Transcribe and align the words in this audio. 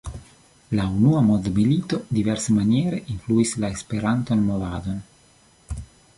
La 0.77 0.85
unua 0.93 1.19
mondmilito 1.27 1.99
diversmaniere 2.19 3.03
influis 3.17 3.53
la 3.65 3.71
Esperanton-movadon. 3.77 5.01